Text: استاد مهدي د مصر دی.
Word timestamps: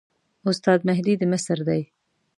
استاد 0.49 0.79
مهدي 0.89 1.13
د 1.17 1.23
مصر 1.31 1.57
دی. 1.67 1.81